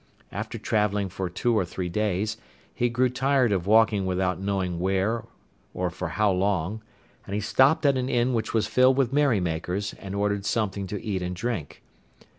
[0.31, 2.37] After travelling for two or three days,
[2.73, 5.25] he grew tired of walking without knowing where
[5.75, 6.81] or for how long,
[7.27, 10.99] and he stopped at an inn which was filled with merrymakers and ordered something to
[11.05, 11.83] eat and drink.